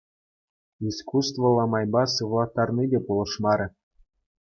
Искусствӑллӑ 0.87 1.65
майпа 1.71 2.03
сывлаттарни 2.13 2.85
те 2.91 2.99
пулӑшмарӗ. 3.05 3.67